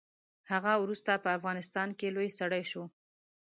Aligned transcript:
هغه 0.51 0.73
وروسته 0.83 1.11
په 1.23 1.29
افغانستان 1.37 1.89
کې 1.99 2.13
لوی 2.15 2.29
سړی 2.39 2.63
شو. 2.71 2.83